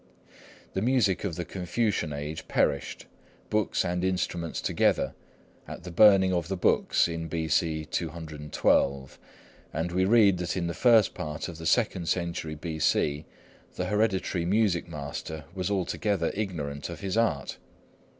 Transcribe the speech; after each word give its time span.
The 0.73 0.81
music 0.81 1.23
of 1.23 1.35
the 1.35 1.45
Confucian 1.45 2.11
age 2.11 2.47
perished, 2.47 3.05
books 3.51 3.85
and 3.85 4.03
instruments 4.03 4.59
together, 4.59 5.13
at 5.67 5.83
the 5.83 5.91
Burning 5.91 6.33
of 6.33 6.47
the 6.47 6.57
Books, 6.57 7.07
in 7.07 7.27
B.C. 7.27 7.85
212; 7.85 9.19
and 9.71 9.91
we 9.91 10.03
read 10.05 10.39
that 10.39 10.57
in 10.57 10.65
the 10.65 10.73
first 10.73 11.13
part 11.13 11.47
of 11.47 11.59
the 11.59 11.67
second 11.67 12.09
century 12.09 12.55
B.C. 12.55 13.25
the 13.75 13.85
hereditary 13.85 14.43
music 14.43 14.87
master 14.87 15.45
was 15.53 15.69
altogether 15.69 16.31
ignorant 16.33 16.89
of 16.89 17.01
his 17.01 17.15
art. 17.15 17.57